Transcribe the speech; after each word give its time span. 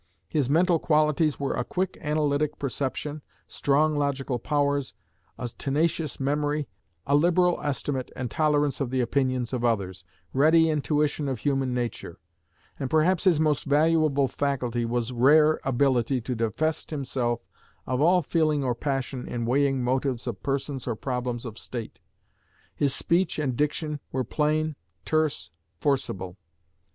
His 0.29 0.49
mental 0.49 0.79
qualities 0.79 1.39
were 1.39 1.53
a 1.53 1.63
quick 1.63 1.95
analytic 2.01 2.57
perception, 2.57 3.21
strong 3.45 3.95
logical 3.95 4.39
powers, 4.39 4.95
a 5.37 5.47
tenacious 5.55 6.19
memory, 6.19 6.67
a 7.05 7.13
liberal 7.15 7.61
estimate 7.61 8.09
and 8.15 8.31
tolerance 8.31 8.81
of 8.81 8.89
the 8.89 8.99
opinions 8.99 9.53
of 9.53 9.63
others, 9.63 10.03
ready 10.33 10.71
intuition 10.71 11.27
of 11.29 11.37
human 11.41 11.75
nature; 11.75 12.17
and 12.79 12.89
perhaps 12.89 13.25
his 13.25 13.39
most 13.39 13.65
valuable 13.65 14.27
faculty 14.27 14.85
was 14.85 15.11
rare 15.11 15.59
ability 15.63 16.19
to 16.21 16.33
divest 16.33 16.89
himself 16.89 17.41
of 17.85 18.01
all 18.01 18.23
feeling 18.23 18.63
or 18.63 18.73
passion 18.73 19.27
in 19.27 19.45
weighing 19.45 19.83
motives 19.83 20.25
of 20.25 20.41
persons 20.41 20.87
or 20.87 20.95
problems 20.95 21.45
of 21.45 21.59
state. 21.59 21.99
His 22.73 22.91
speech 22.95 23.37
and 23.37 23.55
diction 23.55 23.99
were 24.11 24.23
plain, 24.23 24.75
terse, 25.05 25.51
forcible. 25.79 26.37